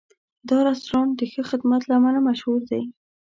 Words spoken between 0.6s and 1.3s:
رستورانت د